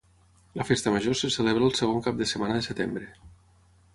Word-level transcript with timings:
La 0.59 0.63
Festa 0.67 0.89
Major 0.95 1.15
se 1.19 1.29
celebra 1.35 1.69
el 1.69 1.77
segon 1.81 2.03
cap 2.09 2.19
de 2.21 2.29
setmana 2.31 2.57
de 2.59 2.65
setembre. 2.71 3.13